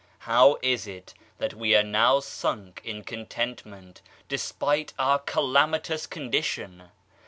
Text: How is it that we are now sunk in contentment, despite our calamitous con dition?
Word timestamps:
How 0.25 0.57
is 0.63 0.87
it 0.87 1.13
that 1.37 1.53
we 1.53 1.75
are 1.75 1.83
now 1.83 2.21
sunk 2.21 2.81
in 2.83 3.03
contentment, 3.03 4.01
despite 4.27 4.93
our 4.97 5.19
calamitous 5.19 6.07
con 6.07 6.31
dition? 6.31 6.89